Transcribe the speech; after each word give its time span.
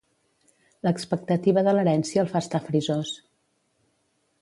L'expectativa 0.87 1.65
de 1.69 1.75
l'herència 1.79 2.25
el 2.25 2.33
fa 2.35 2.43
estar 2.47 2.65
frisós. 2.71 3.17